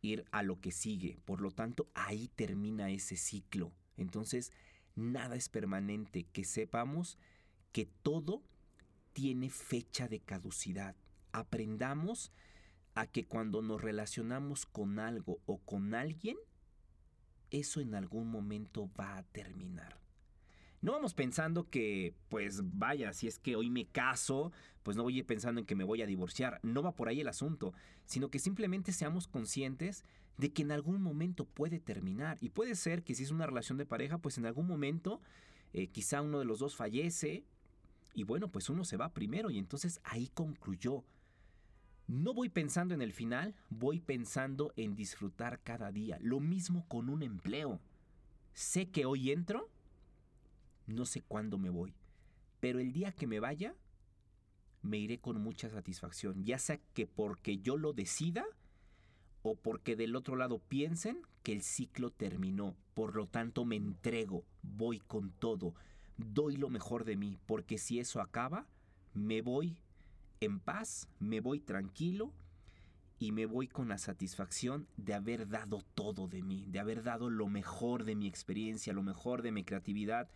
[0.03, 1.19] ir a lo que sigue.
[1.25, 3.73] Por lo tanto, ahí termina ese ciclo.
[3.97, 4.53] Entonces,
[4.95, 6.27] nada es permanente.
[6.33, 7.19] Que sepamos
[7.73, 8.43] que todo
[9.13, 10.95] tiene fecha de caducidad.
[11.33, 12.33] Aprendamos
[12.95, 16.37] a que cuando nos relacionamos con algo o con alguien,
[17.51, 19.99] eso en algún momento va a terminar.
[20.83, 25.23] No vamos pensando que, pues vaya, si es que hoy me caso, pues no voy
[25.23, 26.61] pensando en que me voy a divorciar.
[26.63, 27.73] No va por ahí el asunto,
[28.05, 30.05] sino que simplemente seamos conscientes
[30.37, 32.39] de que en algún momento puede terminar.
[32.41, 35.21] Y puede ser que si es una relación de pareja, pues en algún momento
[35.73, 37.45] eh, quizá uno de los dos fallece
[38.15, 41.05] y bueno, pues uno se va primero y entonces ahí concluyó.
[42.09, 46.19] No voy pensando en el final, voy pensando en disfrutar cada día.
[46.21, 47.81] Lo mismo con un empleo.
[48.55, 49.69] Sé que hoy entro
[50.87, 51.93] no sé cuándo me voy,
[52.61, 53.75] pero el día que me vaya,
[54.83, 58.45] me iré con mucha satisfacción, ya sea que porque yo lo decida
[59.43, 62.77] o porque del otro lado piensen que el ciclo terminó.
[62.95, 65.75] Por lo tanto me entrego, voy con todo,
[66.17, 68.67] doy lo mejor de mí, porque si eso acaba,
[69.13, 69.77] me voy
[70.41, 72.33] en paz, me voy tranquilo
[73.19, 77.31] y me voy con la satisfacción de haber dado todo de mí, de haber dado
[77.31, 80.31] lo mejor de mi experiencia, lo mejor de mi creatividad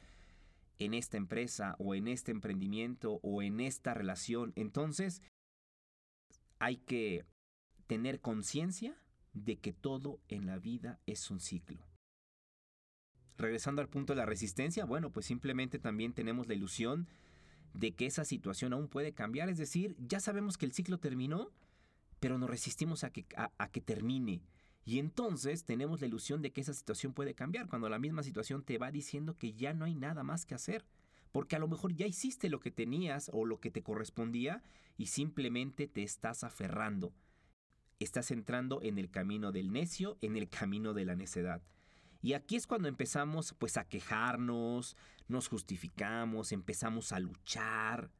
[0.79, 4.53] en esta empresa o en este emprendimiento o en esta relación.
[4.57, 5.23] Entonces,
[6.59, 7.27] hay que
[7.87, 8.97] tener conciencia
[9.35, 11.87] de que todo en la vida es un ciclo.
[13.37, 17.09] Regresando al punto de la resistencia, bueno, pues simplemente también tenemos la ilusión
[17.75, 21.51] de que esa situación aún puede cambiar, es decir, ya sabemos que el ciclo terminó,
[22.19, 24.43] pero nos resistimos a que, a, que termine.
[24.85, 28.63] Y entonces tenemos la ilusión de que esa situación puede cambiar, cuando la misma situación
[28.63, 30.85] te va diciendo que ya no hay nada más que hacer,
[31.33, 34.63] porque a lo mejor ya hiciste lo que tenías o lo que te correspondía
[34.97, 37.13] y simplemente te estás aferrando
[38.01, 41.63] estás entrando en el camino del necio, en el camino de la necedad.
[42.23, 44.97] Y aquí es cuando empezamos pues a quejarnos,
[45.29, 48.11] nos justificamos, empezamos a luchar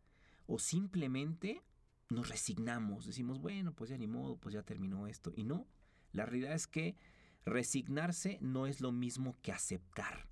[0.47, 1.63] o simplemente
[2.09, 5.33] nos resignamos, decimos, bueno, pues ya ni modo, pues ya terminó esto.
[5.37, 5.67] Y no,
[6.13, 6.97] la realidad es que
[7.45, 10.29] resignarse no es lo mismo que aceptar.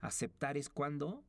[0.00, 1.24] Aceptar es cuando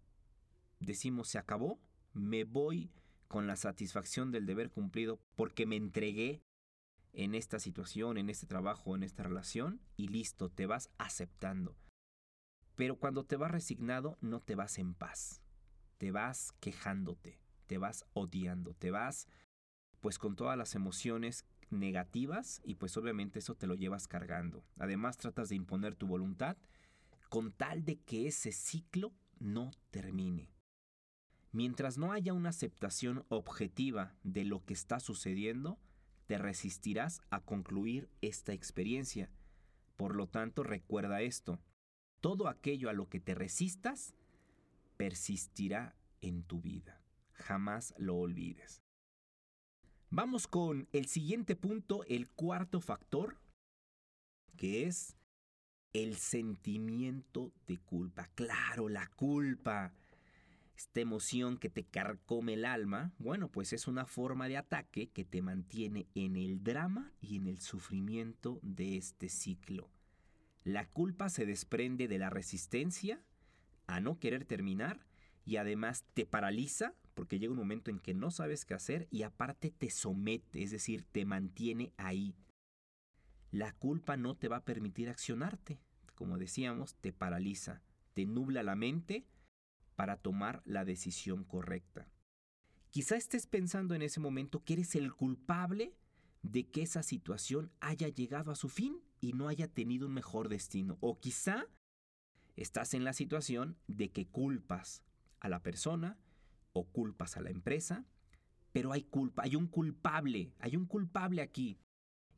[0.80, 1.80] decimos se acabó,
[2.14, 2.92] me voy
[3.28, 6.42] con la satisfacción del deber cumplido porque me entregué
[7.16, 11.76] en esta situación, en este trabajo, en esta relación y listo, te vas aceptando.
[12.76, 15.42] Pero cuando te vas resignado, no te vas en paz.
[15.98, 19.28] Te vas quejándote, te vas odiando, te vas
[20.02, 24.64] pues con todas las emociones negativas y pues obviamente eso te lo llevas cargando.
[24.78, 26.58] Además tratas de imponer tu voluntad
[27.30, 30.52] con tal de que ese ciclo no termine.
[31.52, 35.80] Mientras no haya una aceptación objetiva de lo que está sucediendo,
[36.28, 39.30] te resistirás a concluir esta experiencia.
[39.98, 41.60] Por lo tanto, recuerda esto.
[42.22, 44.16] Todo aquello a lo que te resistas
[44.98, 47.02] persistirá en tu vida.
[47.34, 48.82] Jamás lo olvides.
[50.10, 53.38] Vamos con el siguiente punto, el cuarto factor,
[54.56, 55.18] que es
[55.94, 58.30] el sentimiento de culpa.
[58.36, 59.94] Claro, la culpa
[60.76, 65.24] esta emoción que te carcome el alma, bueno, pues es una forma de ataque que
[65.24, 69.90] te mantiene en el drama y en el sufrimiento de este ciclo.
[70.64, 73.22] La culpa se desprende de la resistencia
[73.88, 75.06] a no querer terminar
[75.46, 79.24] y además te paraliza porque llega un momento en que no sabes qué hacer y
[79.24, 82.36] aparte te somete, es decir, te mantiene ahí.
[83.52, 85.80] La culpa no te va a permitir accionarte,
[86.16, 87.82] como decíamos, te paraliza,
[88.14, 89.26] te nubla la mente
[89.96, 92.10] para tomar la decisión correcta.
[92.92, 95.96] Quizá estés pensando en ese momento que eres el culpable
[96.44, 100.48] de que esa situación haya llegado a su fin y no haya tenido un mejor
[100.48, 100.98] destino.
[101.02, 101.66] O quizá
[102.56, 105.04] estás en la situación de que culpas
[105.40, 106.18] a la persona
[106.74, 108.06] o culpas a la empresa,
[108.72, 111.80] pero hay culpa, hay un culpable, hay un culpable aquí.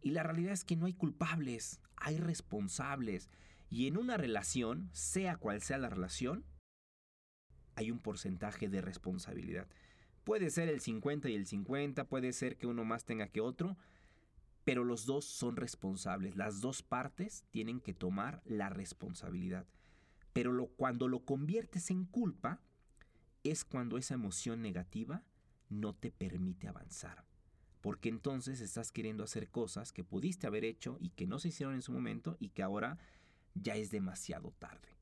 [0.02, 3.30] Y la realidad es que no hay culpables, hay responsables.
[3.70, 6.46] Y en una relación, sea cual sea la relación,
[7.78, 9.68] hay un porcentaje de responsabilidad.
[10.24, 13.78] Puede ser el 50 y el 50, puede ser que uno más tenga que otro,
[14.66, 16.36] pero los dos son responsables.
[16.36, 19.68] Las dos partes tienen que tomar la responsabilidad.
[20.34, 22.60] Pero cuando lo conviertes en culpa,
[23.44, 25.24] es cuando esa emoción negativa
[25.70, 27.26] no te permite avanzar.
[27.82, 31.76] Porque entonces estás queriendo hacer cosas que pudiste haber hecho y que no se hicieron
[31.76, 32.98] en su momento y que ahora
[33.54, 34.97] ya es demasiado tarde.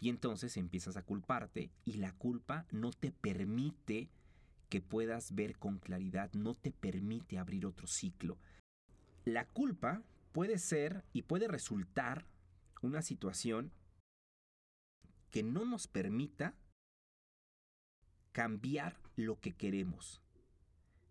[0.00, 4.08] Y entonces empiezas a culparte y la culpa no te permite
[4.70, 8.38] que puedas ver con claridad, no te permite abrir otro ciclo.
[9.24, 12.26] La culpa puede ser y puede resultar
[12.80, 13.72] una situación
[15.30, 16.54] que no nos permita
[18.32, 20.22] cambiar lo que queremos.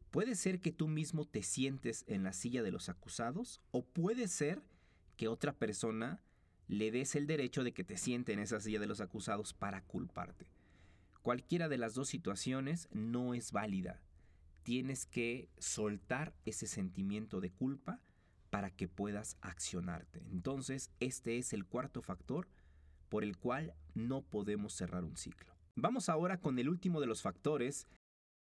[0.10, 4.28] Puede ser que tú mismo te sientes en la silla de los acusados o puede
[4.28, 4.64] ser
[5.18, 6.24] que otra persona
[6.70, 9.82] le des el derecho de que te siente en esa silla de los acusados para
[9.82, 10.46] culparte.
[11.24, 14.02] Cualquiera de las dos situaciones no es válida.
[14.62, 18.00] Tienes que soltar ese sentimiento de culpa
[18.52, 20.22] para que puedas accionarte.
[20.32, 22.48] Entonces, este es el cuarto factor
[23.10, 25.56] por el cual no podemos cerrar un ciclo.
[25.76, 27.88] Vamos ahora con el último de los factores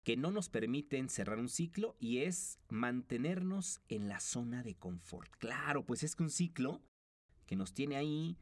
[0.04, 5.32] que no nos permiten cerrar un ciclo y es mantenernos en la zona de confort.
[5.38, 6.84] Claro, pues es que un ciclo
[7.50, 8.38] que nos tiene ahí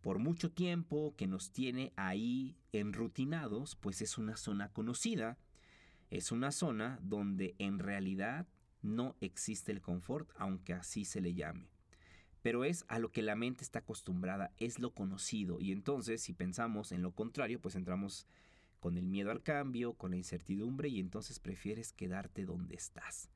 [0.00, 5.36] por mucho tiempo, que nos tiene ahí enrutinados, pues es una zona conocida,
[6.08, 8.48] es una zona donde en realidad
[8.80, 11.68] no existe el confort, aunque así se le llame.
[12.40, 15.60] Pero es a lo que la mente está acostumbrada, es lo conocido.
[15.60, 18.26] Y entonces, si pensamos en lo contrario, pues entramos
[18.80, 23.28] con el miedo al cambio, con la incertidumbre, y entonces prefieres quedarte donde estás.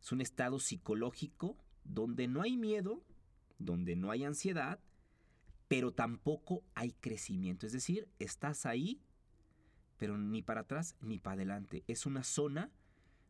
[0.00, 3.04] Es un estado psicológico donde no hay miedo,
[3.58, 4.80] donde no hay ansiedad,
[5.68, 7.66] pero tampoco hay crecimiento.
[7.66, 9.00] Es decir, estás ahí,
[9.96, 11.84] pero ni para atrás ni para adelante.
[11.86, 12.70] Es una zona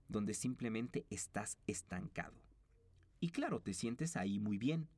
[0.09, 2.35] donde simplemente estás estancado.
[3.21, 4.89] Y claro, te sientes ahí muy bien.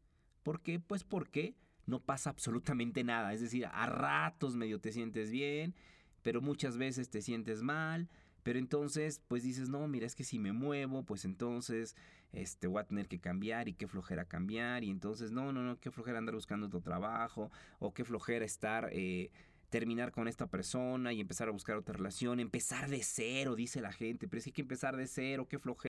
[0.42, 0.80] ¿Por qué?
[0.80, 1.54] Pues porque
[1.86, 3.32] no pasa absolutamente nada.
[3.32, 5.74] Es decir, a ratos medio te sientes bien,
[6.22, 8.08] pero muchas veces te sientes mal.
[8.42, 11.96] Pero entonces, pues dices, no, mira, es que si me muevo, pues entonces
[12.32, 14.84] este, voy a tener que cambiar y qué flojera cambiar.
[14.84, 18.90] Y entonces, no, no, no, qué flojera andar buscando otro trabajo o qué flojera estar,
[18.92, 19.30] eh,
[19.70, 23.92] terminar con esta persona y empezar a buscar otra relación, empezar de cero, dice la
[23.92, 25.88] gente, pero es hay que empezar de cero, qué flojera.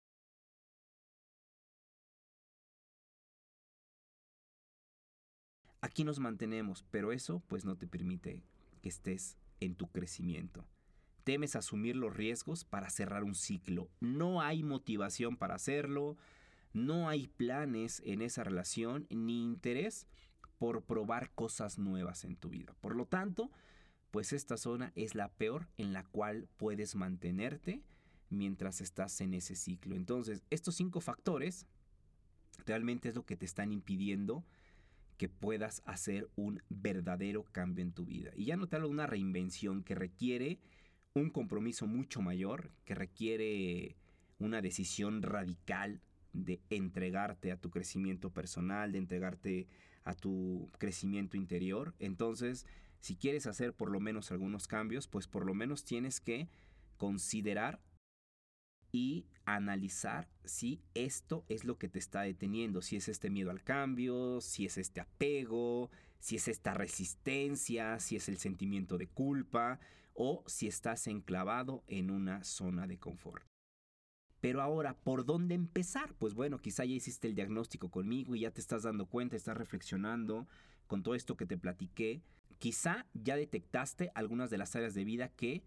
[5.82, 8.44] Aquí nos mantenemos, pero eso pues no te permite
[8.82, 10.66] que estés en tu crecimiento.
[11.30, 13.88] Temes asumir los riesgos para cerrar un ciclo.
[14.00, 16.18] No hay motivación para hacerlo,
[16.74, 20.08] no hay planes en esa relación ni interés
[20.58, 22.74] por probar cosas nuevas en tu vida.
[22.82, 23.52] Por lo tanto,
[24.10, 27.84] pues esta zona es la peor en la cual puedes mantenerte
[28.32, 29.96] mientras estás en ese ciclo.
[29.96, 31.68] Entonces, estos cinco factores
[32.66, 34.44] realmente es lo que te están impidiendo
[35.20, 38.32] que puedas hacer un verdadero cambio en tu vida.
[38.36, 40.58] Y ya no te hablo de una reinvención que requiere
[41.16, 43.96] un compromiso mucho mayor, que requiere
[44.40, 46.02] una decisión radical
[46.34, 49.68] de entregarte a tu crecimiento personal, de entregarte
[50.04, 51.96] a tu crecimiento interior.
[52.00, 52.66] Entonces,
[53.00, 56.48] si quieres hacer por lo menos algunos cambios, pues por lo menos tienes que
[56.98, 57.82] considerar
[58.92, 63.64] y analizar si esto es lo que te está deteniendo, si es este miedo al
[63.64, 69.80] cambio, si es este apego, si es esta resistencia, si es el sentimiento de culpa
[70.22, 73.42] o si estás enclavado en una zona de confort.
[74.42, 76.14] Pero ahora, ¿por dónde empezar?
[76.16, 79.56] Pues bueno, quizá ya hiciste el diagnóstico conmigo y ya te estás dando cuenta, estás
[79.56, 80.46] reflexionando
[80.88, 82.22] con todo esto que te platiqué.
[82.58, 85.64] Quizá ya detectaste algunas de las áreas de vida que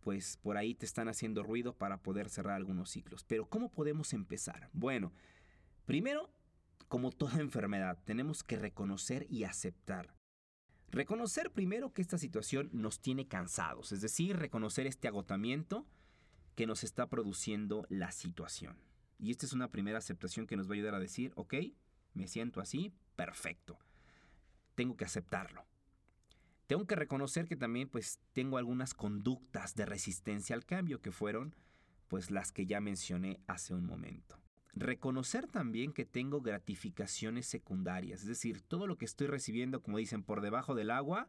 [0.00, 3.22] pues por ahí te están haciendo ruido para poder cerrar algunos ciclos.
[3.22, 4.70] Pero ¿cómo podemos empezar?
[4.72, 5.12] Bueno,
[5.86, 6.30] primero,
[6.88, 10.13] como toda enfermedad, tenemos que reconocer y aceptar.
[10.94, 15.88] Reconocer primero que esta situación nos tiene cansados, es decir, reconocer este agotamiento
[16.54, 18.76] que nos está produciendo la situación.
[19.18, 21.54] Y esta es una primera aceptación que nos va a ayudar a decir, ok,
[22.12, 23.76] me siento así, perfecto.
[24.76, 25.66] Tengo que aceptarlo.
[26.68, 31.56] Tengo que reconocer que también pues tengo algunas conductas de resistencia al cambio que fueron
[32.06, 34.43] pues las que ya mencioné hace un momento.
[34.76, 40.24] Reconocer también que tengo gratificaciones secundarias, es decir, todo lo que estoy recibiendo, como dicen,
[40.24, 41.28] por debajo del agua,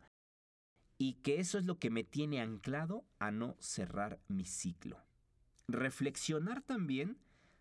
[0.98, 5.04] y que eso es lo que me tiene anclado a no cerrar mi ciclo.
[5.68, 7.18] Reflexionar también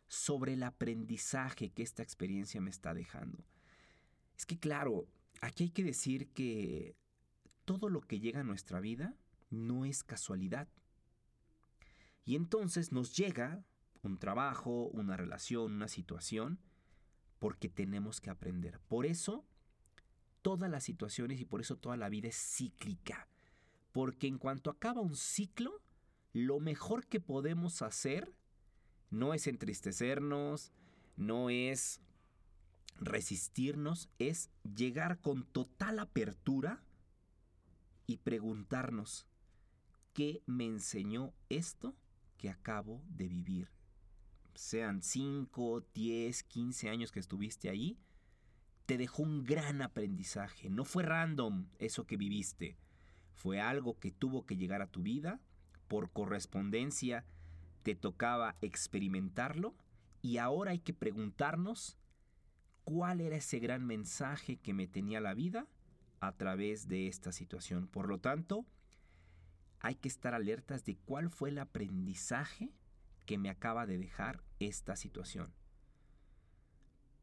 [0.08, 3.44] sobre el aprendizaje que esta experiencia me está dejando.
[4.38, 5.06] Es que claro,
[5.40, 6.96] aquí hay que decir que
[7.64, 9.16] todo lo que llega a nuestra vida
[9.50, 10.68] no es casualidad.
[12.24, 13.64] Y entonces nos llega
[14.04, 16.58] un trabajo, una relación, una situación,
[17.38, 18.80] porque tenemos que aprender.
[18.88, 19.44] Por eso,
[20.42, 23.28] todas las situaciones y por eso toda la vida es cíclica.
[23.92, 25.80] Porque en cuanto acaba un ciclo,
[26.32, 28.32] lo mejor que podemos hacer
[29.10, 30.72] no es entristecernos,
[31.16, 32.00] no es
[33.00, 36.82] resistirnos, es llegar con total apertura
[38.06, 39.26] y preguntarnos,
[40.12, 41.94] ¿qué me enseñó esto
[42.36, 43.70] que acabo de vivir?
[44.54, 47.98] Sean 5, 10, 15 años que estuviste ahí,
[48.86, 50.70] te dejó un gran aprendizaje.
[50.70, 52.76] No fue random eso que viviste.
[53.32, 55.40] Fue algo que tuvo que llegar a tu vida.
[55.88, 57.24] Por correspondencia
[57.82, 59.74] te tocaba experimentarlo.
[60.22, 61.98] Y ahora hay que preguntarnos
[62.84, 65.66] cuál era ese gran mensaje que me tenía la vida
[66.20, 67.86] a través de esta situación.
[67.88, 68.64] Por lo tanto,
[69.80, 72.70] hay que estar alertas de cuál fue el aprendizaje
[73.24, 75.52] que me acaba de dejar esta situación.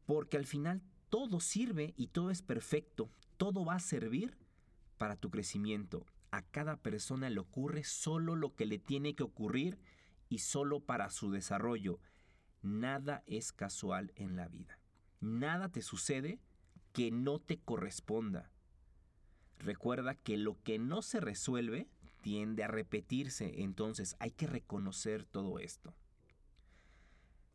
[0.06, 4.36] Porque al final todo sirve y todo es perfecto, todo va a servir
[4.98, 6.06] para tu crecimiento.
[6.30, 9.78] A cada persona le ocurre solo lo que le tiene que ocurrir
[10.28, 12.00] y solo para su desarrollo.
[12.62, 14.78] Nada es casual en la vida.
[15.20, 16.40] Nada te sucede
[16.92, 18.50] que no te corresponda.
[19.58, 21.88] Recuerda que lo que no se resuelve
[22.22, 25.94] tiende a repetirse, entonces hay que reconocer todo esto.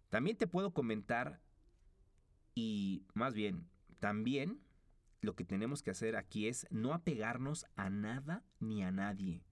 [0.10, 1.42] También te puedo comentar
[2.54, 3.68] y más bien,
[4.00, 4.62] también
[5.22, 9.44] lo que tenemos que hacer aquí es no apegarnos a nada ni a nadie.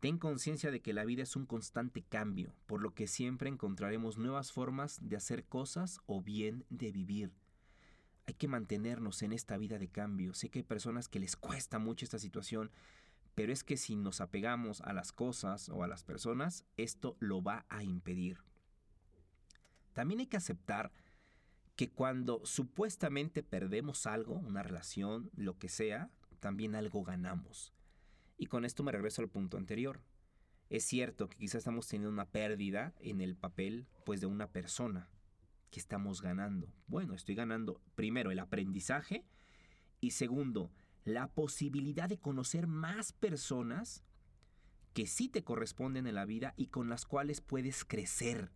[0.00, 4.16] Ten conciencia de que la vida es un constante cambio, por lo que siempre encontraremos
[4.16, 7.34] nuevas formas de hacer cosas o bien de vivir.
[8.26, 10.32] Hay que mantenernos en esta vida de cambio.
[10.32, 12.70] Sé que hay personas que les cuesta mucho esta situación,
[13.34, 17.42] pero es que si nos apegamos a las cosas o a las personas, esto lo
[17.42, 18.38] va a impedir.
[19.92, 20.92] También hay que aceptar
[21.76, 27.72] que cuando supuestamente perdemos algo, una relación, lo que sea, también algo ganamos.
[28.36, 30.02] Y con esto me regreso al punto anterior.
[30.68, 35.10] Es cierto que quizás estamos teniendo una pérdida en el papel pues de una persona
[35.70, 36.72] que estamos ganando.
[36.86, 39.24] Bueno, estoy ganando primero el aprendizaje
[40.00, 40.70] y segundo,
[41.14, 44.02] la posibilidad de conocer más personas
[44.92, 48.50] que sí te corresponden en la vida y con las cuales puedes crecer.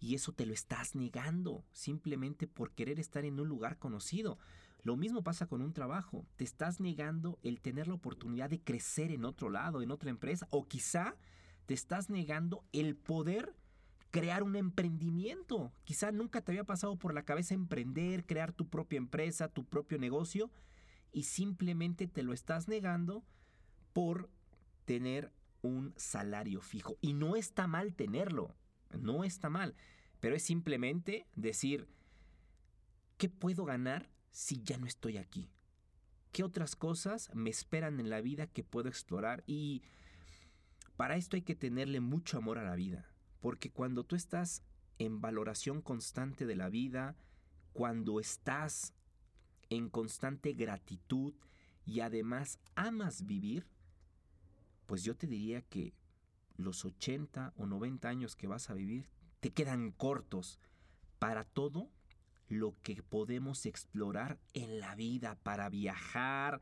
[0.00, 4.38] Y eso te lo estás negando simplemente por querer estar en un lugar conocido.
[4.82, 6.26] Lo mismo pasa con un trabajo.
[6.36, 10.46] Te estás negando el tener la oportunidad de crecer en otro lado, en otra empresa.
[10.50, 11.16] O quizá
[11.64, 13.54] te estás negando el poder
[14.10, 15.72] crear un emprendimiento.
[15.84, 19.98] Quizá nunca te había pasado por la cabeza emprender, crear tu propia empresa, tu propio
[19.98, 20.50] negocio.
[21.14, 23.24] Y simplemente te lo estás negando
[23.94, 24.28] por
[24.84, 26.98] tener un salario fijo.
[27.00, 28.54] Y no está mal tenerlo.
[28.98, 29.74] No está mal.
[30.20, 31.88] Pero es simplemente decir,
[33.16, 35.48] ¿qué puedo ganar si ya no estoy aquí?
[36.32, 39.44] ¿Qué otras cosas me esperan en la vida que puedo explorar?
[39.46, 39.82] Y
[40.96, 43.08] para esto hay que tenerle mucho amor a la vida,
[43.40, 44.64] porque cuando tú estás
[44.98, 47.16] en valoración constante de la vida,
[47.72, 48.94] cuando estás
[49.70, 51.34] en constante gratitud
[51.86, 53.66] y además amas vivir,
[54.86, 55.94] pues yo te diría que
[56.56, 59.08] los 80 o 90 años que vas a vivir
[59.40, 60.60] te quedan cortos
[61.18, 61.90] para todo
[62.48, 66.60] lo que podemos explorar en la vida, para viajar,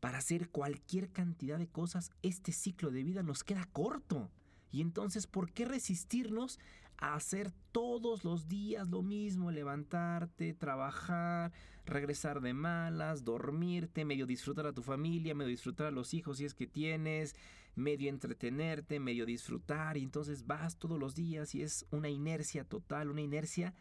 [0.00, 2.10] para hacer cualquier cantidad de cosas.
[2.22, 4.30] Este ciclo de vida nos queda corto.
[4.70, 6.58] Y entonces, ¿por qué resistirnos
[6.98, 9.50] hacer todos los días lo mismo?
[9.50, 11.52] Levantarte, trabajar,
[11.84, 16.44] regresar de malas, dormirte, medio disfrutar a tu familia, medio disfrutar a los hijos si
[16.44, 17.34] es que tienes,
[17.74, 19.96] medio entretenerte, medio disfrutar.
[19.96, 23.74] Y entonces vas todos los días y es una inercia total, una inercia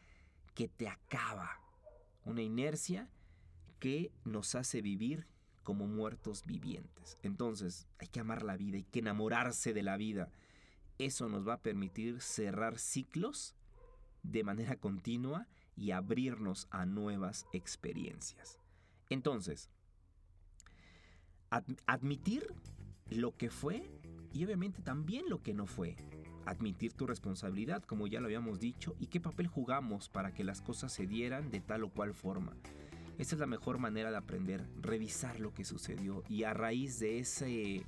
[0.54, 1.60] que te acaba.
[2.24, 3.10] Una inercia
[3.80, 5.26] que nos hace vivir
[5.64, 7.18] como muertos vivientes.
[7.24, 10.30] Entonces hay que amar la vida, hay que enamorarse de la vida.
[11.02, 13.56] Eso nos va a permitir cerrar ciclos
[14.22, 18.60] de manera continua y abrirnos a nuevas experiencias.
[19.10, 19.72] Entonces,
[21.88, 22.54] admitir
[23.10, 23.90] lo que fue
[24.32, 25.96] y obviamente también lo que no fue.
[26.46, 30.62] Admitir tu responsabilidad, como ya lo habíamos dicho, y qué papel jugamos para que las
[30.62, 32.56] cosas se dieran de tal o cual forma.
[33.18, 37.18] Esa es la mejor manera de aprender, revisar lo que sucedió y a raíz de
[37.18, 37.88] ese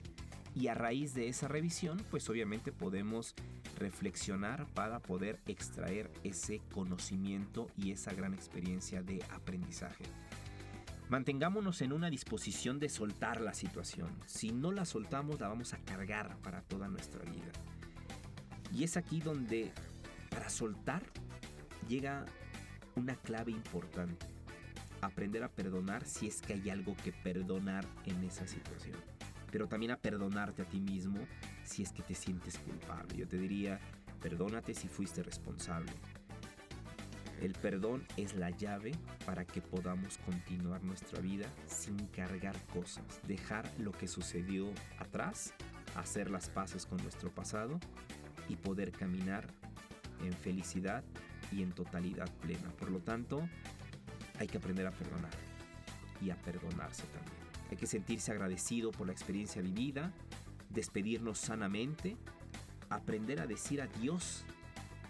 [0.56, 3.34] y a raíz de esa revisión, pues obviamente podemos
[3.78, 10.06] reflexionar para poder extraer ese conocimiento y esa gran experiencia de aprendizaje.
[11.10, 14.10] Mantengámonos en una disposición de soltar la situación.
[14.26, 17.52] Si no la soltamos, la vamos a cargar para toda nuestra vida.
[18.72, 19.72] Y es aquí donde,
[20.30, 21.04] para soltar,
[21.88, 22.26] llega
[22.96, 24.26] una clave importante.
[25.02, 28.96] Aprender a perdonar si es que hay algo que perdonar en esa situación
[29.54, 31.20] pero también a perdonarte a ti mismo
[31.64, 33.16] si es que te sientes culpable.
[33.16, 33.80] Yo te diría,
[34.20, 35.92] perdónate si fuiste responsable.
[37.40, 38.94] El perdón es la llave
[39.28, 45.54] para que podamos continuar nuestra vida sin cargar cosas, dejar lo que sucedió atrás,
[45.96, 47.80] hacer las paces con nuestro pasado
[48.50, 49.46] y poder caminar
[50.24, 51.04] en felicidad
[51.52, 52.72] y en totalidad plena.
[52.80, 53.48] Por lo tanto,
[54.40, 55.34] hay que aprender a perdonar
[56.22, 57.43] y a perdonarse también.
[57.74, 60.14] Hay que sentirse agradecido por la experiencia vivida,
[60.70, 62.16] despedirnos sanamente,
[62.92, 64.44] aprender a decir adiós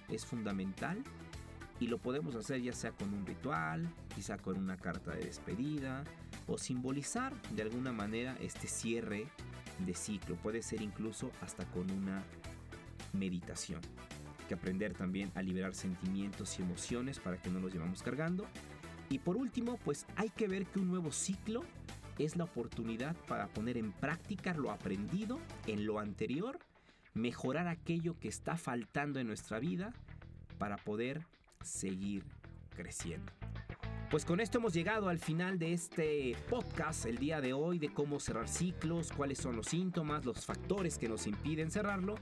[0.07, 1.03] es fundamental
[1.81, 3.85] y lo podemos hacer ya sea con un ritual,
[4.15, 6.05] quizá con una carta de despedida
[6.47, 9.27] o simbolizar de alguna manera este cierre
[9.85, 10.37] de ciclo.
[10.37, 12.23] Puede ser incluso hasta con una
[13.11, 13.81] meditación.
[14.39, 18.45] Hay que aprender también a liberar sentimientos y emociones para que no los llevamos cargando.
[19.09, 21.65] Y por último, pues hay que ver que un nuevo ciclo
[22.19, 26.59] es la oportunidad para poner en práctica lo aprendido en lo anterior,
[27.13, 29.93] mejorar aquello que está faltando en nuestra vida
[30.57, 31.25] para poder
[31.63, 32.23] seguir
[32.75, 33.31] creciendo.
[34.09, 37.91] Pues con esto hemos llegado al final de este podcast el día de hoy de
[37.91, 42.15] cómo cerrar ciclos, cuáles son los síntomas, los factores que nos impiden cerrarlo.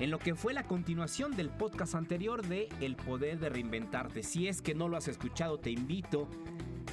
[0.00, 4.22] en lo que fue la continuación del podcast anterior de El Poder de Reinventarte.
[4.22, 6.28] Si es que no lo has escuchado, te invito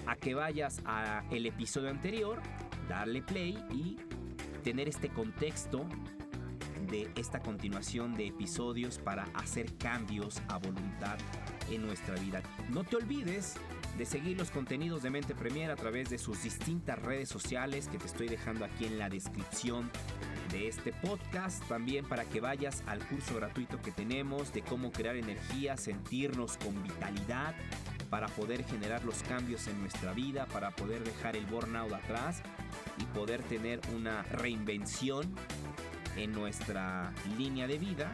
[0.05, 2.41] a que vayas al episodio anterior,
[2.87, 3.97] darle play y
[4.63, 5.87] tener este contexto
[6.89, 11.17] de esta continuación de episodios para hacer cambios a voluntad
[11.69, 12.41] en nuestra vida.
[12.69, 13.55] No te olvides
[13.97, 17.97] de seguir los contenidos de Mente Premier a través de sus distintas redes sociales que
[17.97, 19.89] te estoy dejando aquí en la descripción
[20.51, 25.15] de este podcast, también para que vayas al curso gratuito que tenemos de cómo crear
[25.15, 27.55] energía, sentirnos con vitalidad,
[28.11, 32.43] para poder generar los cambios en nuestra vida, para poder dejar el burnout atrás
[32.99, 35.33] y poder tener una reinvención
[36.17, 38.11] en nuestra línea de vida.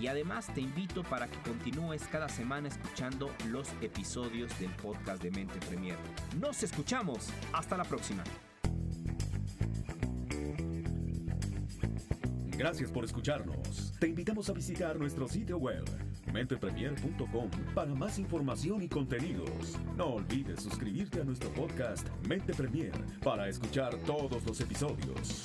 [0.00, 5.32] Y además te invito para que continúes cada semana escuchando los episodios del podcast de
[5.32, 5.96] Mente Premier.
[6.40, 7.28] Nos escuchamos.
[7.52, 8.22] Hasta la próxima.
[12.56, 13.94] Gracias por escucharnos.
[13.98, 15.84] Te invitamos a visitar nuestro sitio web
[16.34, 19.78] mentepremier.com para más información y contenidos.
[19.96, 25.42] No olvides suscribirte a nuestro podcast Mente Premier para escuchar todos los episodios.